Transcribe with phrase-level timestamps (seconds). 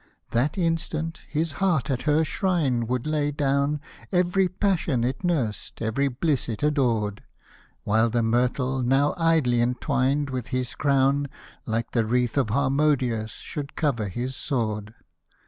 [0.31, 3.79] That instant, his heart at her shrine would lay down
[4.11, 7.21] Every passion it nursed, every bliss it adored;
[7.83, 11.27] While the myrtle, now idly entwin'd with his crown,
[11.67, 14.95] Like the wreath of Harmodius, should cover his sword.